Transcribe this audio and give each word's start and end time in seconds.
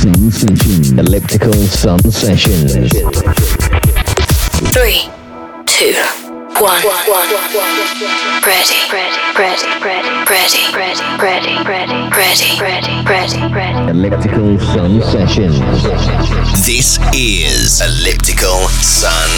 Sun 0.00 0.30
Sessions. 0.30 0.92
Elliptical 0.92 1.52
Sun 1.52 2.00
Sessions. 2.10 2.72
Three, 4.72 5.10
two, 5.66 5.92
one. 6.56 6.80
Ready, 8.40 8.80
ready, 8.90 9.20
ready, 9.36 9.68
ready, 9.84 10.08
ready, 10.24 10.72
ready, 10.72 11.04
ready, 11.20 11.52
ready, 11.68 12.08
ready, 12.16 12.48
ready, 12.58 12.94
ready, 13.04 13.52
ready. 13.52 13.90
Elliptical 13.90 14.58
Sun 14.58 15.02
Sessions. 15.02 15.60
This 16.64 16.98
is 17.14 17.82
Elliptical 17.82 18.68
Sun 18.80 19.28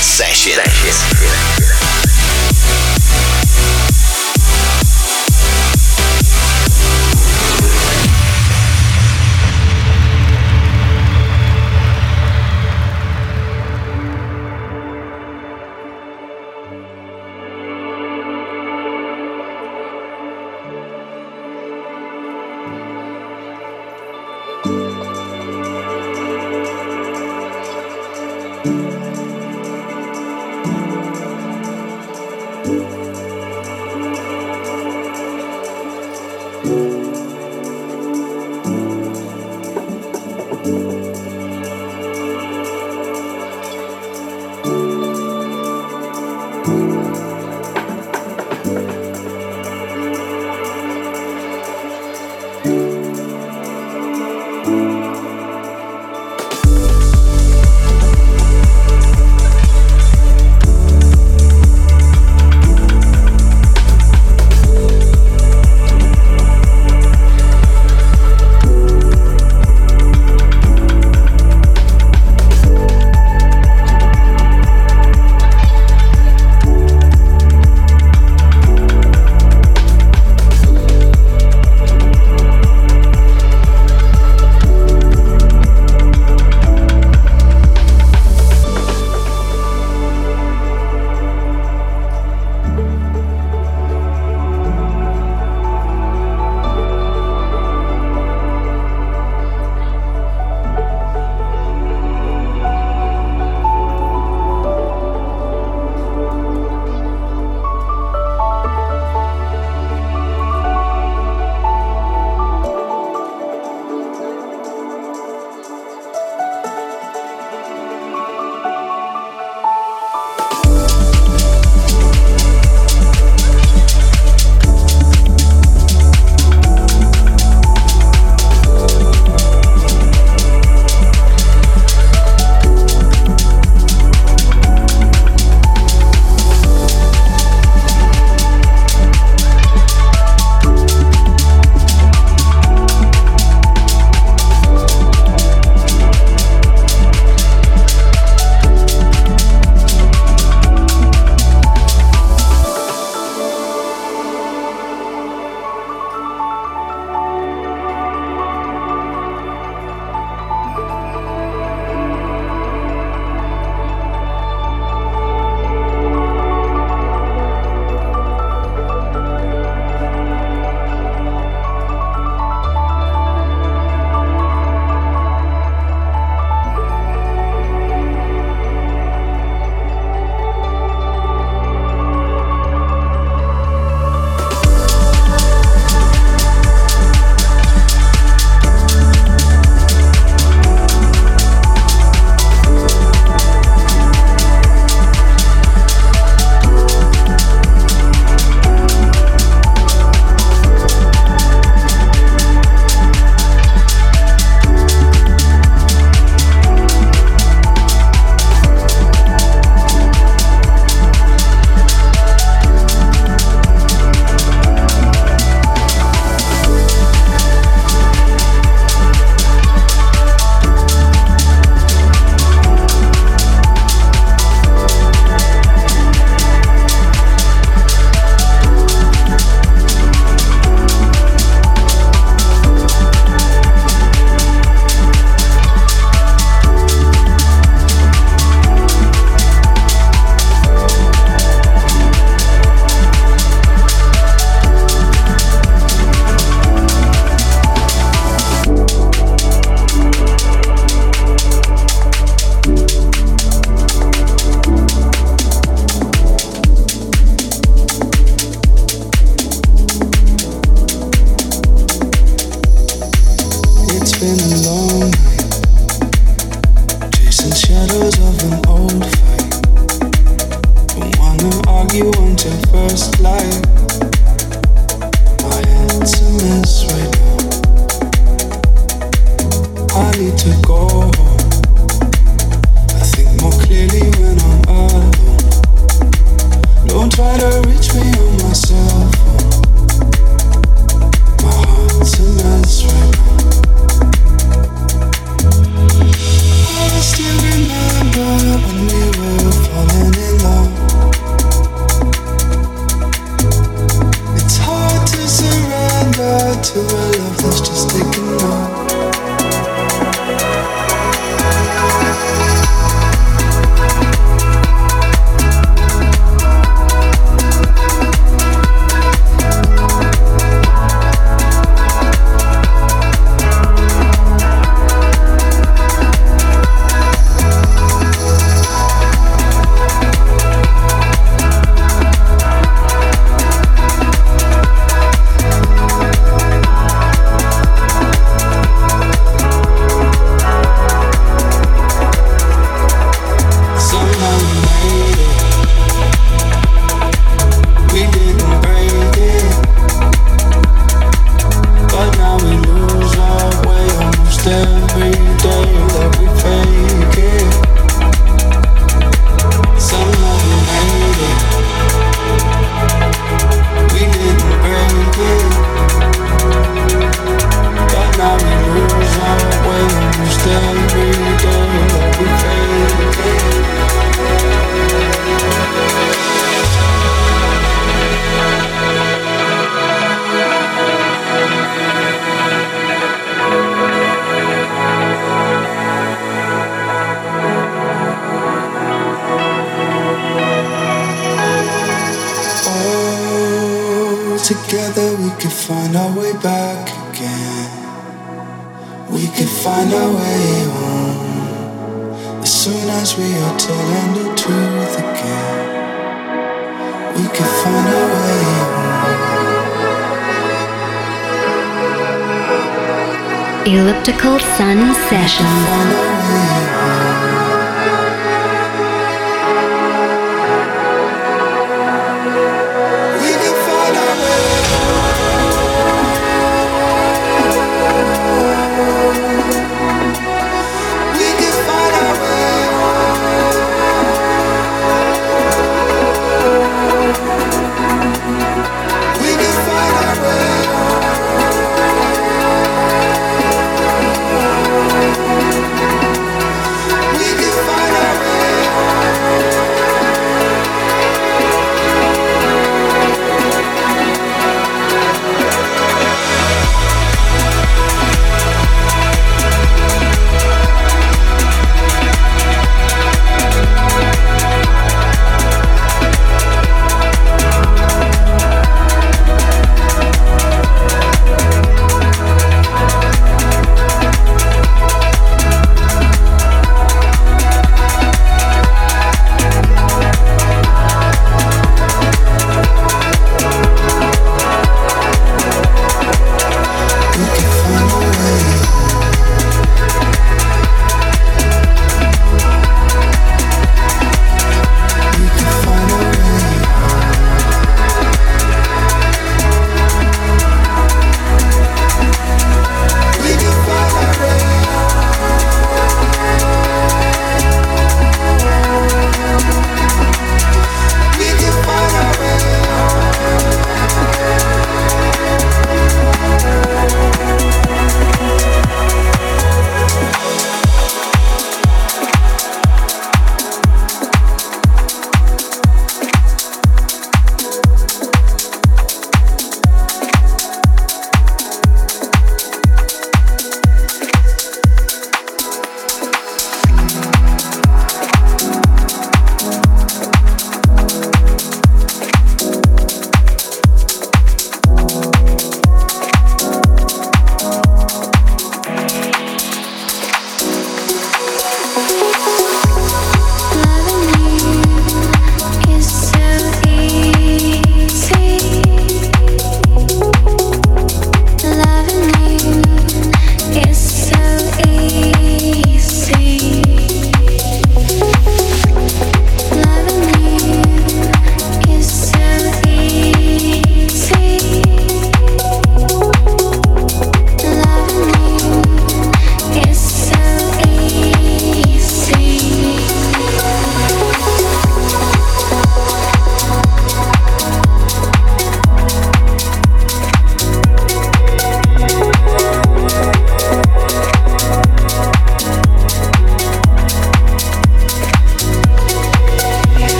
Sessions. 0.00 1.65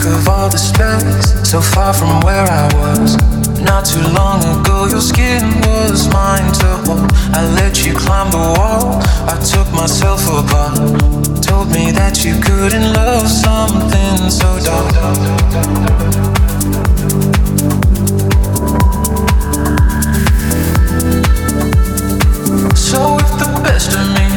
sick 0.00 0.12
of 0.12 0.28
all 0.28 0.48
the 0.48 0.58
stress, 0.58 1.48
so 1.48 1.60
far 1.60 1.92
from 1.92 2.20
where 2.20 2.44
I 2.44 2.66
was. 2.74 3.16
Not 3.60 3.84
too 3.84 4.02
long 4.12 4.40
ago, 4.40 4.86
your 4.86 5.00
skin 5.00 5.42
was 5.60 6.08
mine 6.12 6.52
to 6.60 6.68
hold. 6.84 7.10
I 7.32 7.44
let 7.56 7.84
you 7.84 7.94
climb 7.94 8.30
the 8.30 8.38
wall, 8.38 9.00
I 9.28 9.36
took 9.52 9.68
myself 9.72 10.22
apart. 10.28 10.76
Told 11.42 11.68
me 11.72 11.90
that 11.92 12.24
you 12.24 12.34
couldn't 12.40 12.92
love 12.92 13.28
something 13.28 14.30
so 14.30 14.48
dark. 14.64 14.94
So 22.74 23.16
if 23.18 23.30
the 23.38 23.50
best 23.62 23.92
of 23.94 24.06
me 24.16 24.28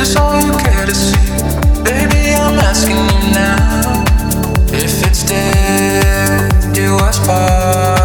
is 0.00 0.16
all 0.16 0.40
you 0.40 0.52
care 0.58 0.86
to 0.86 0.94
see, 0.94 1.28
baby, 1.82 2.34
I'm 2.34 2.58
asking 2.58 2.96
you 2.96 3.34
now 3.34 3.91
if 4.82 5.06
it's 5.06 5.22
dead, 5.22 6.72
do 6.72 6.96
us 6.96 7.18
part. 7.24 8.01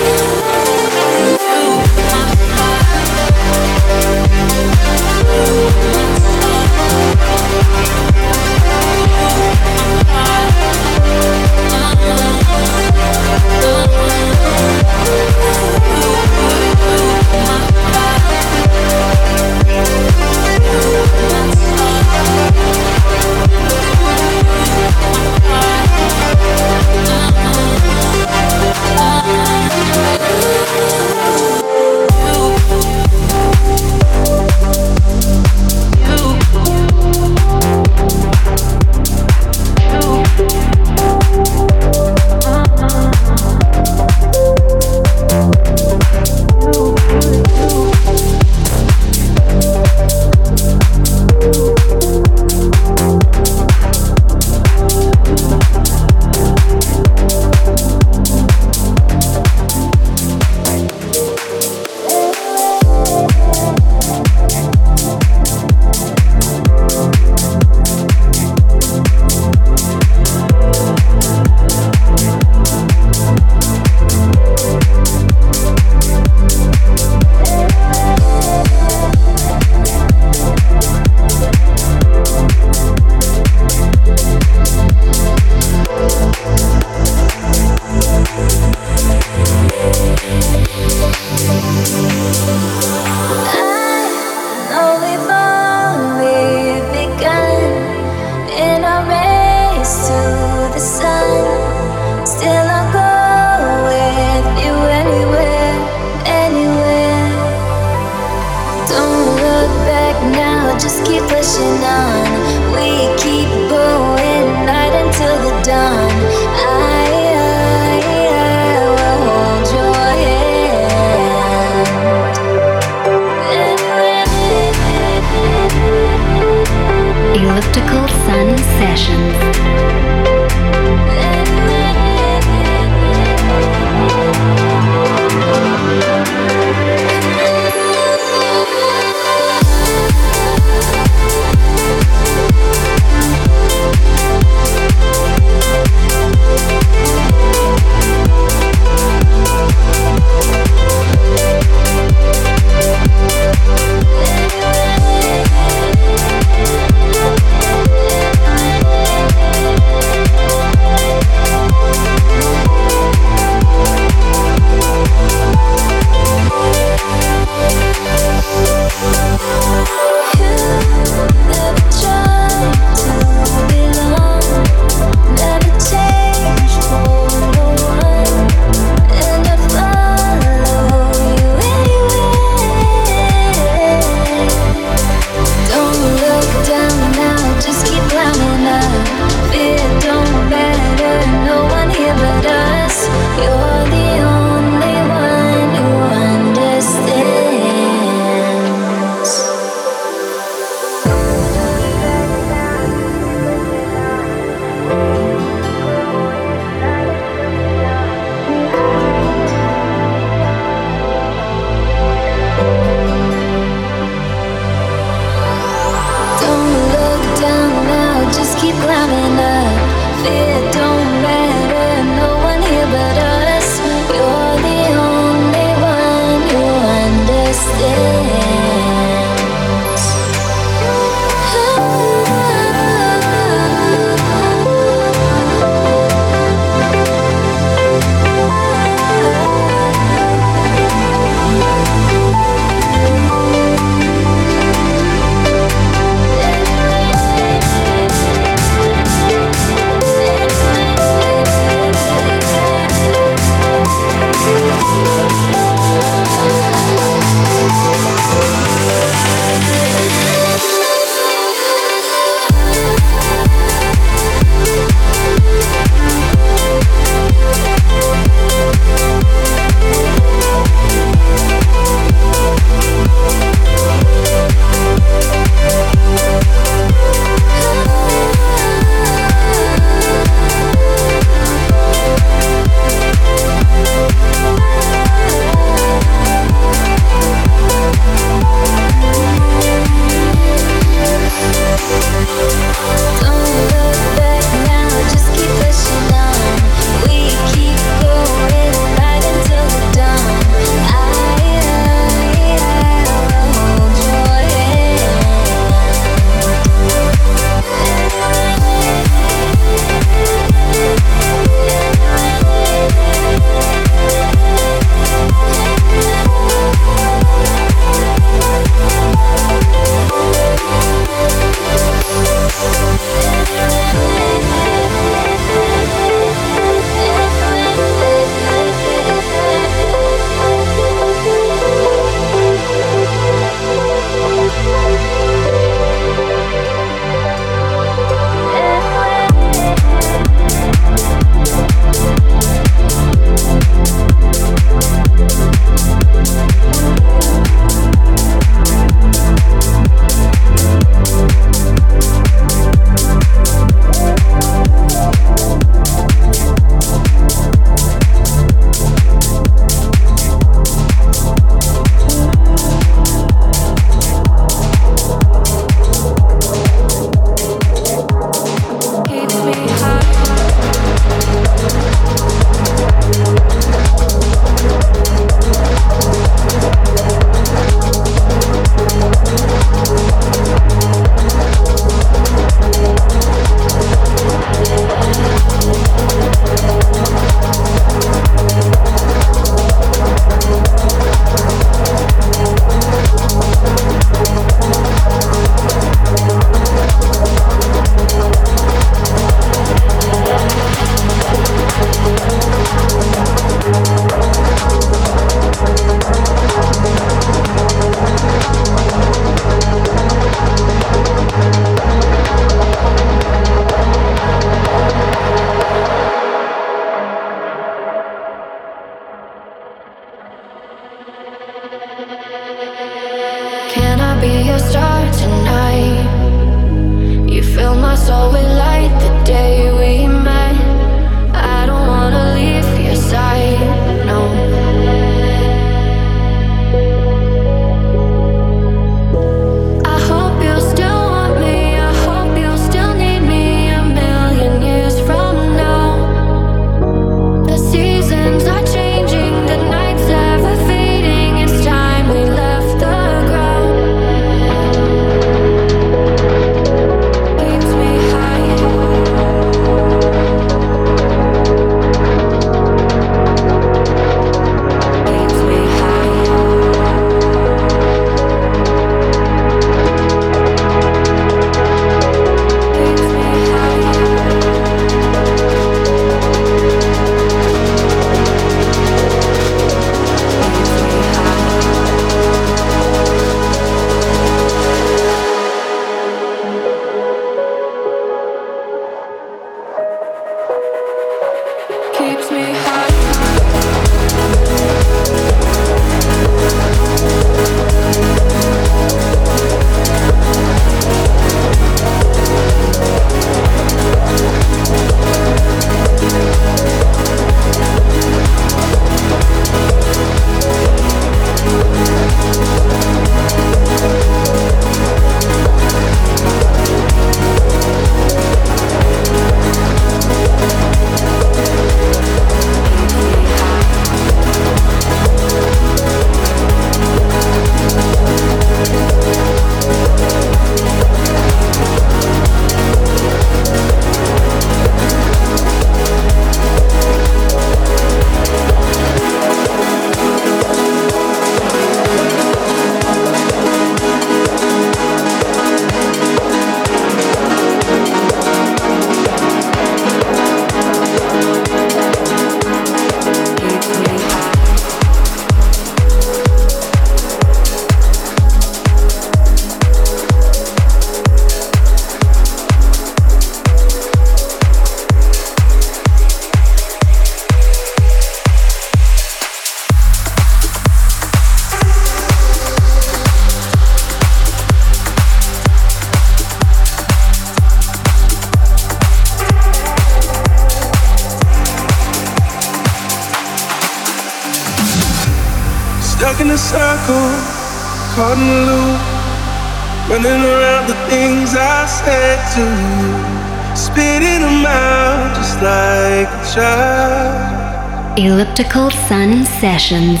Elliptical 597.96 598.70
Sun 598.70 599.24
Sessions. 599.40 600.00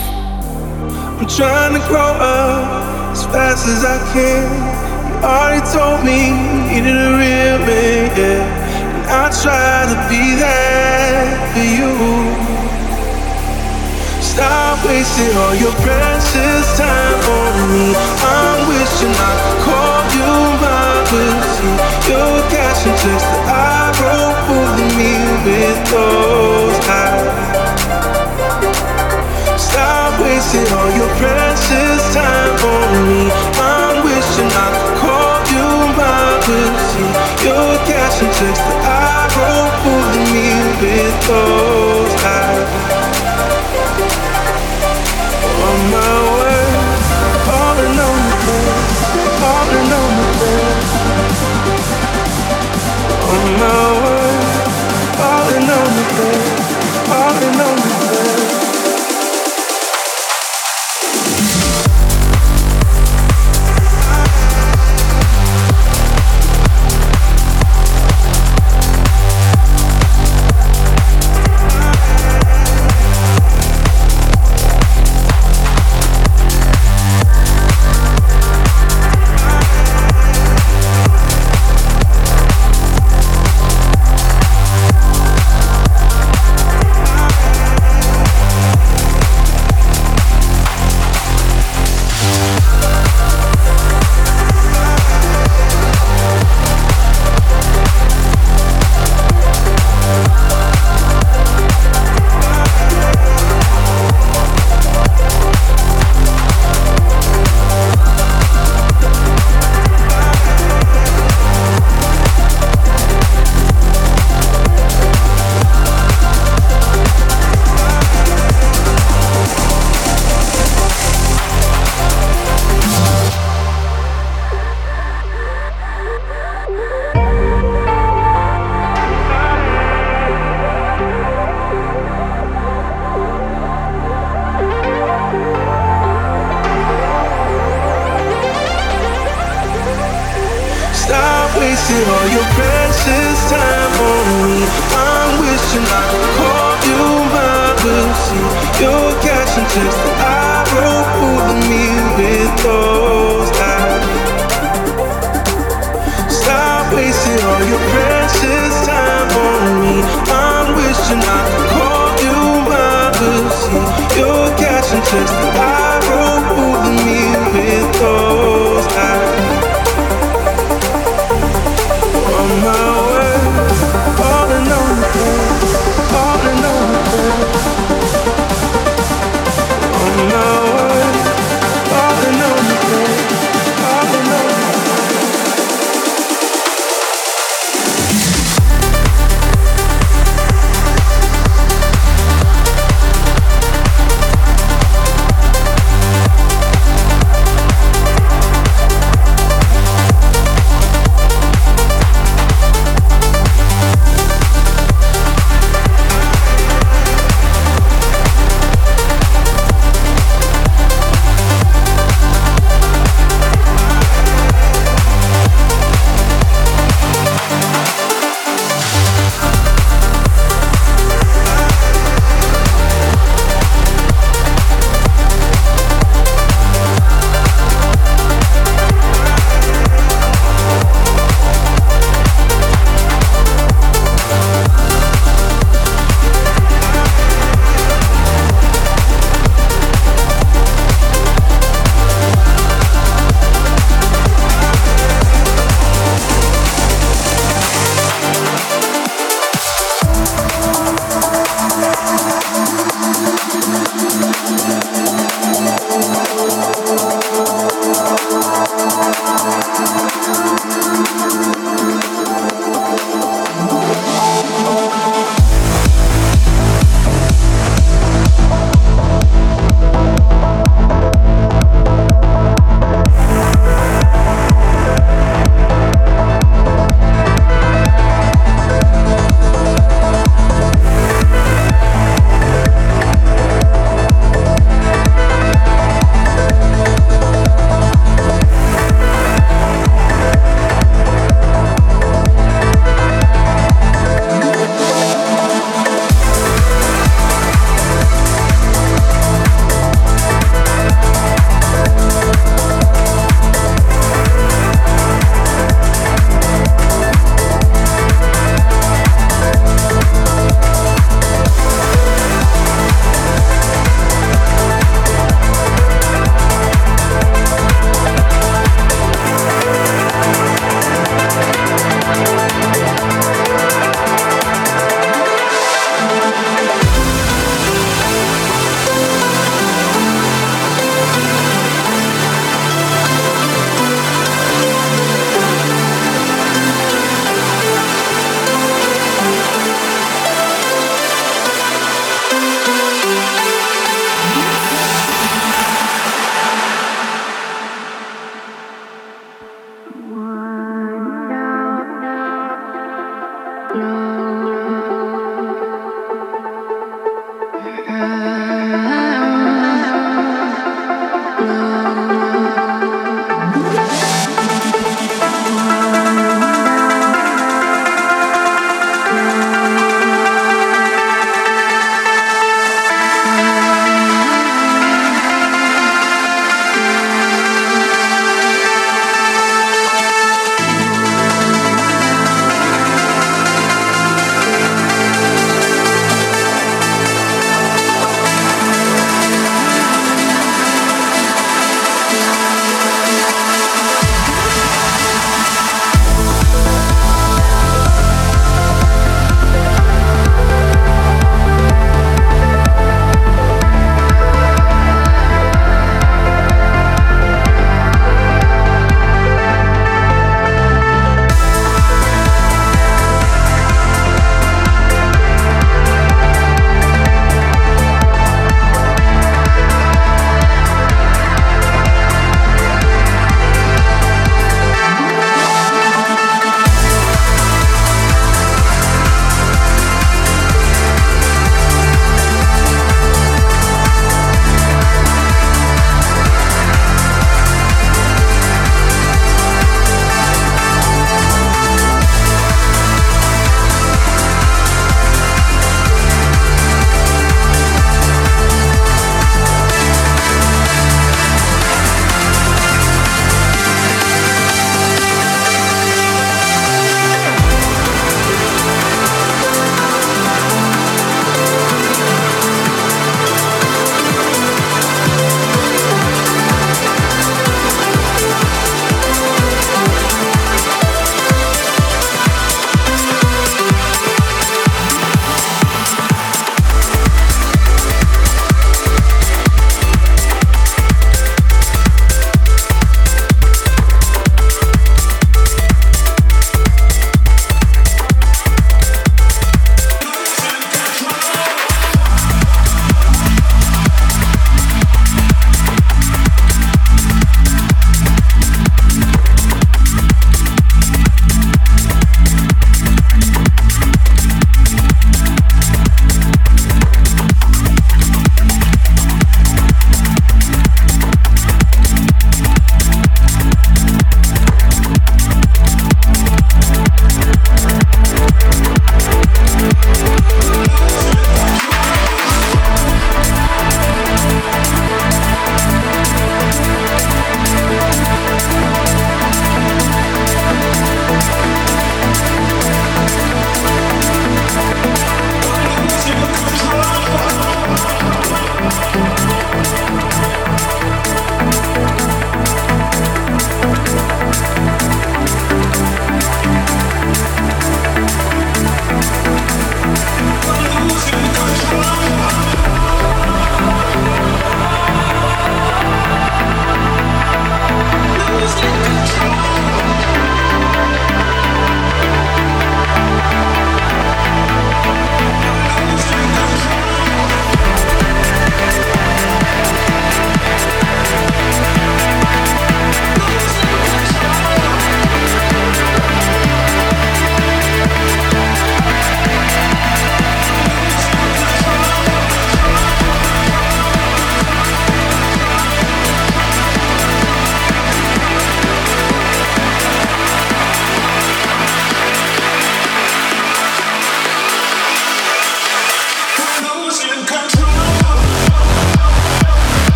I'm 1.18 1.28
trying 1.28 1.74
to 1.78 1.82
grow 1.88 2.12
up 2.18 3.12
as 3.12 3.24
fast 3.26 3.66
as 3.68 3.84
I 3.84 3.98
can. 4.12 4.44
You 5.06 5.16
already 5.24 5.62
told 5.72 6.04
me 6.04 6.18
you 6.28 6.58
needed 6.68 6.96
a 6.96 7.10
real 7.22 7.58
man, 7.64 8.04
yeah. 8.18 8.42
And 8.96 9.04
I 9.06 9.24
try 9.42 9.86
to 9.92 9.96
be 10.10 10.22
that 10.42 11.26
for 11.54 11.66
you. 11.78 11.92
Stop 14.20 14.84
wasting 14.84 15.34
all 15.40 15.54
your 15.54 15.72
precious 15.86 16.66
time 16.76 17.20
on 17.40 17.54
me. 17.72 17.86
I'm 17.94 18.60
wishing 18.68 19.14
I 19.16 19.32
could 19.40 19.58
call 19.64 20.00
you 20.12 20.32
mine, 20.60 20.95
but 21.10 21.38
see, 21.54 21.76
you're 22.10 22.42
catching 22.50 22.96
checks 22.98 23.26
that 23.30 23.44
I 23.46 23.94
wrote, 24.02 24.42
me 24.98 25.12
with 25.46 25.78
those 25.92 26.78
eyes. 26.90 27.30
Stop 29.54 30.18
wasting 30.20 30.66
all 30.74 30.90
your 30.98 31.10
precious 31.22 32.02
time 32.10 32.58
on 32.58 32.90
me. 33.06 33.22
I'm 33.54 34.02
wishing 34.02 34.50
I 34.50 34.68
could 34.74 34.96
call 34.98 35.38
you 35.54 35.66
mine, 35.94 36.42
but 36.42 36.74
see, 36.90 37.10
you're 37.46 37.78
cashing 37.86 38.32
checks 38.38 38.62
that 38.66 38.80
I 38.82 39.30
wrote, 39.38 39.74
me 40.34 40.48
with 40.82 41.16
those 41.30 42.14
eyes. 42.34 42.66
On 45.66 45.78
my 45.92 46.35
Oh, 53.28 53.32
On 53.34 53.60
my 53.60 53.85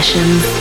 Sessions. 0.00 0.59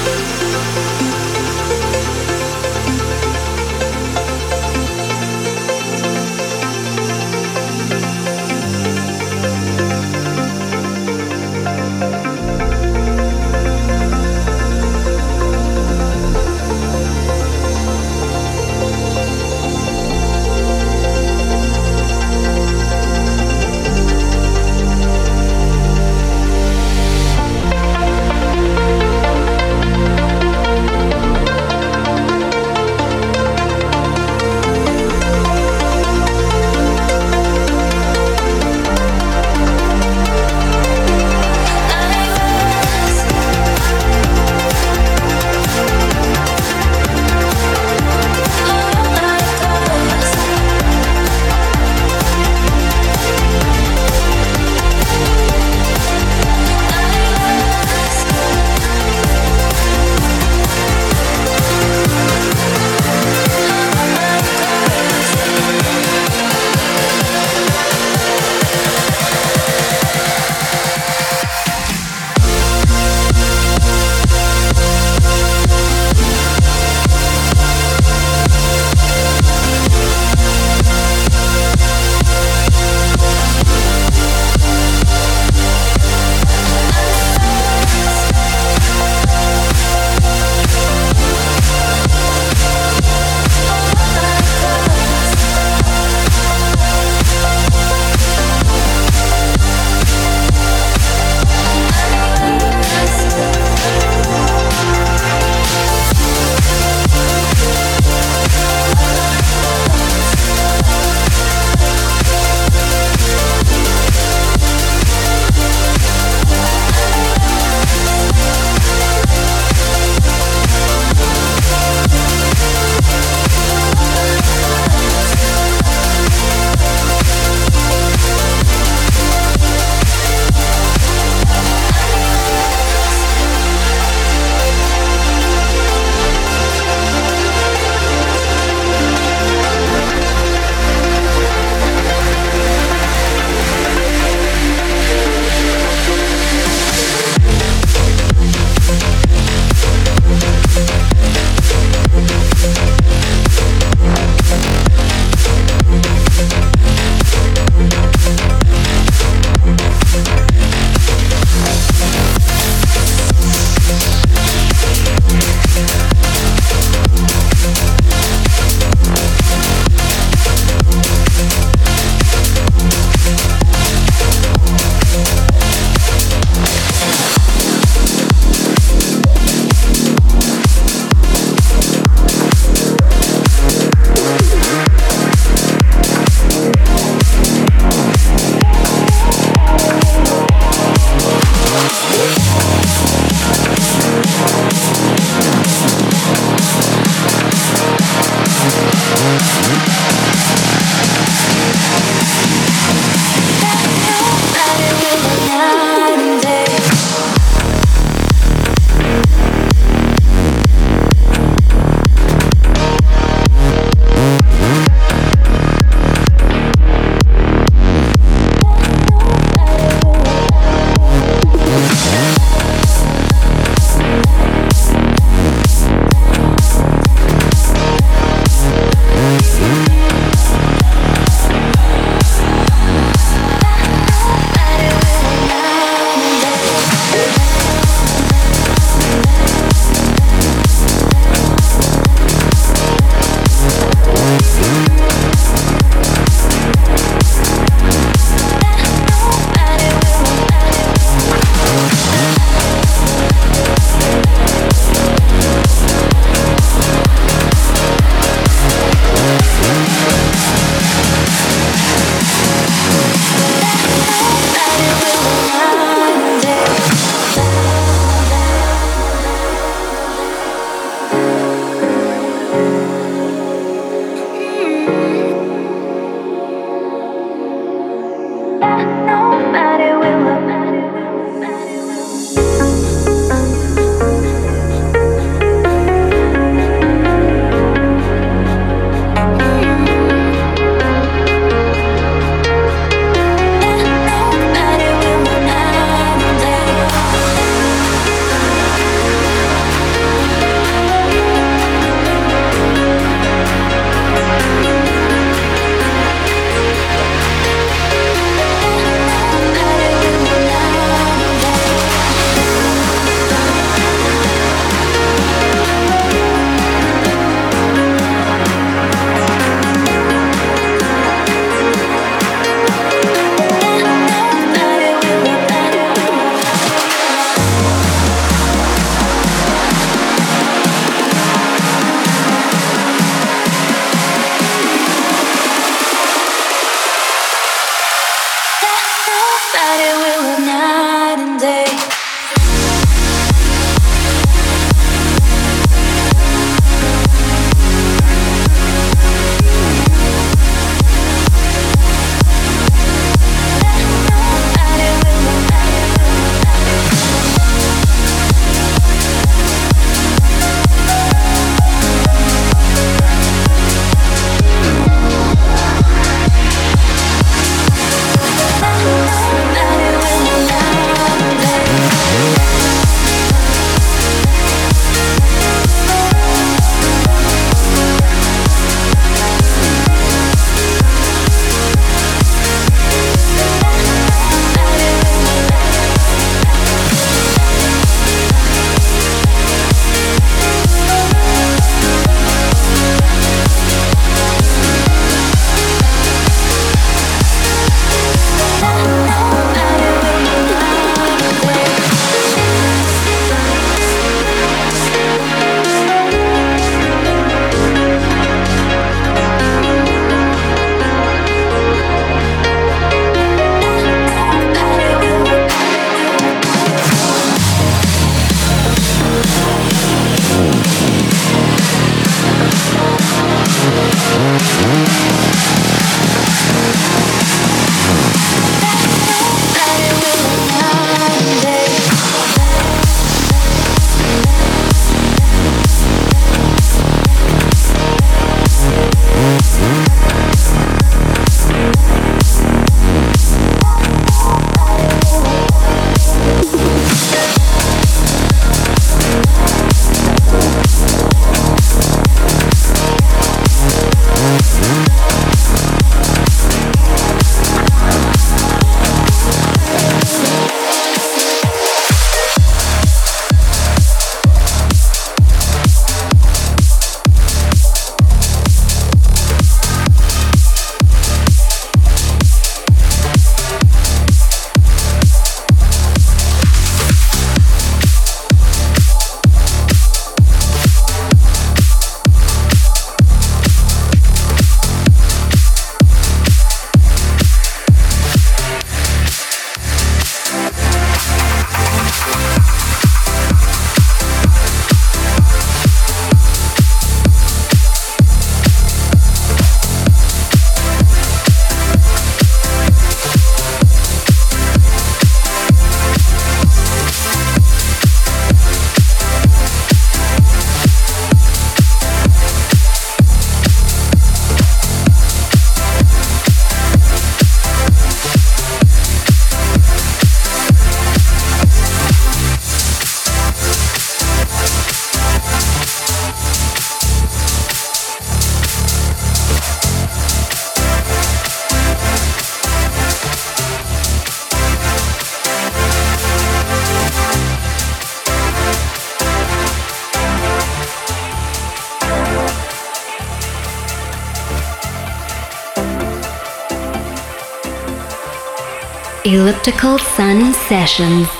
Elliptical 549.11 549.79
Sun 549.79 550.35
Sessions. 550.35 551.18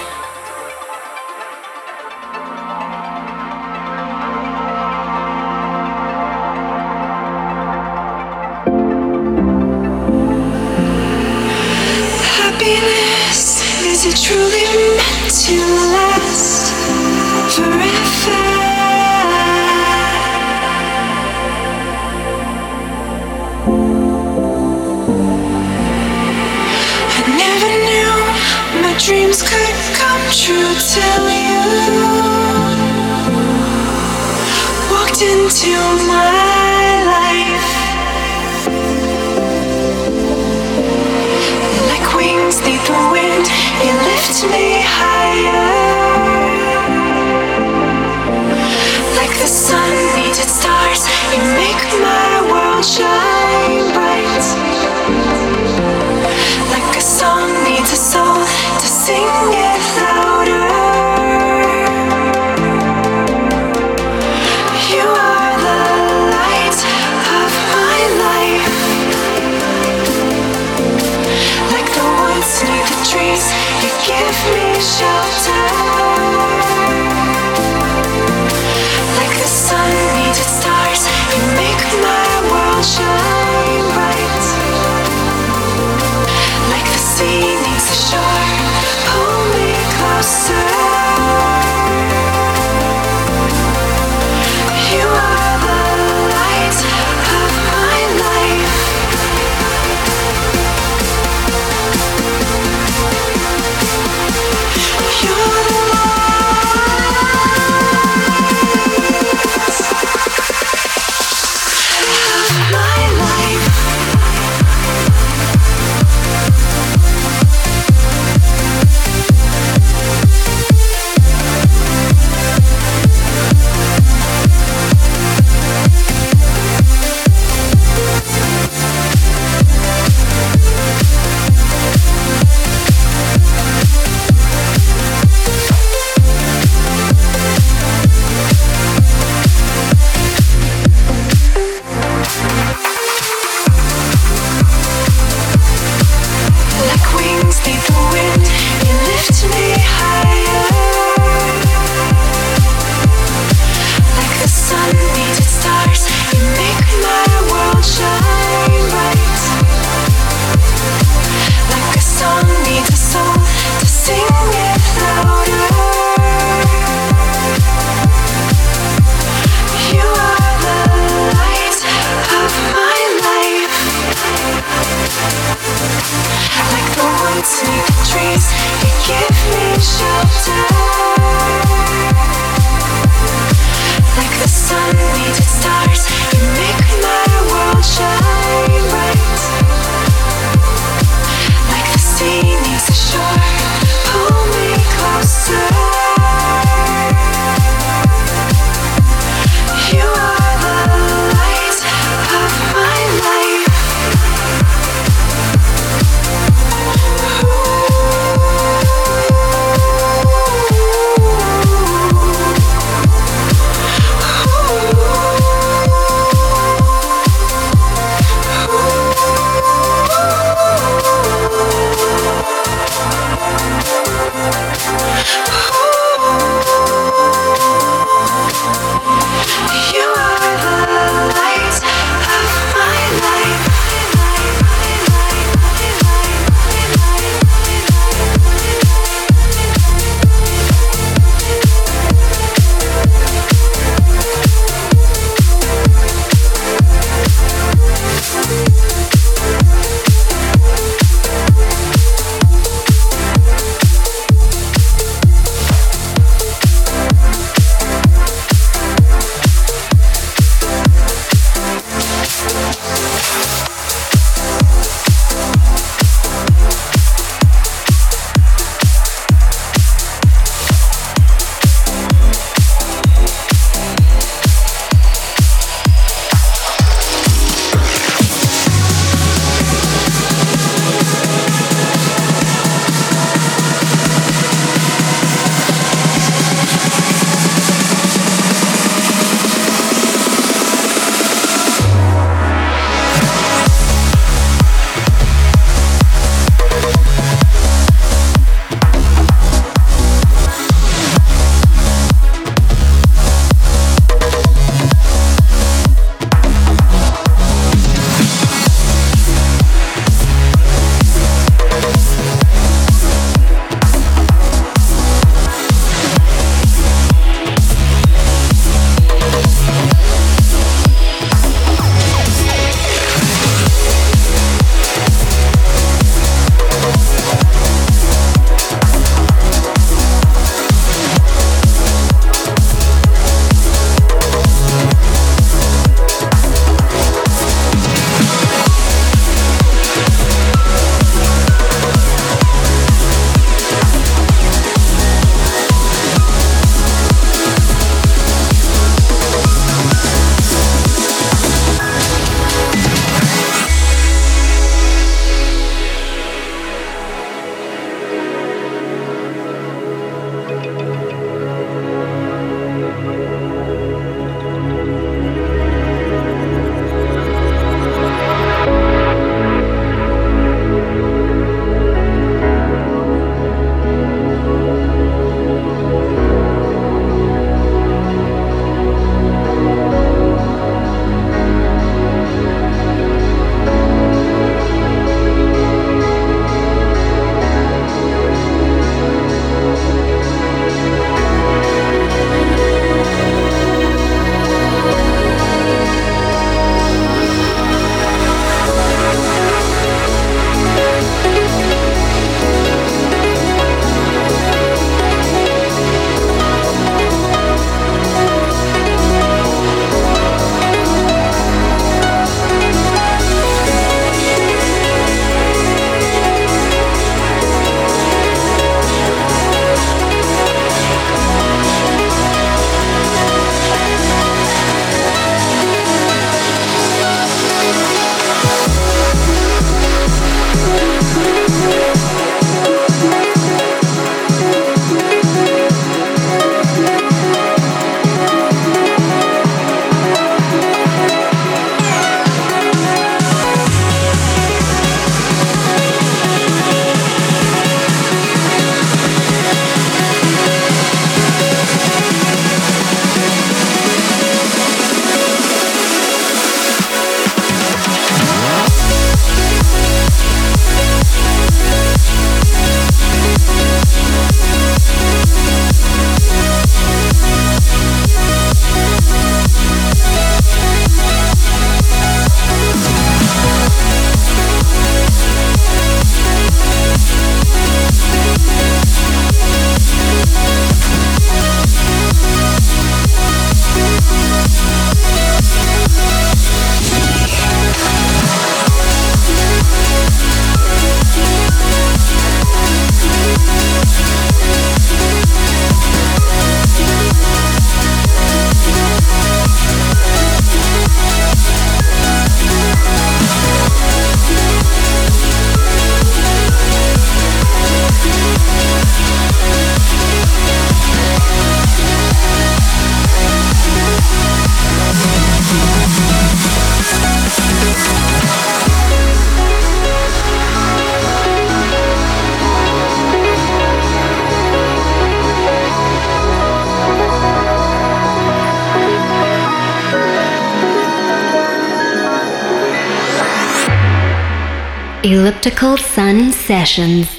Elliptical 535.12 535.76
Sun 535.76 536.32
Sessions. 536.32 537.19